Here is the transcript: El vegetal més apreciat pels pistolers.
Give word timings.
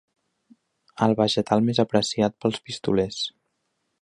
El 1.07 1.13
vegetal 1.19 1.63
més 1.69 1.83
apreciat 1.85 2.39
pels 2.47 2.61
pistolers. 2.71 3.25